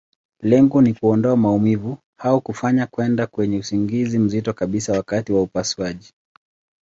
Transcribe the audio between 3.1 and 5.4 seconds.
kwenye usingizi mzito kabisa wakati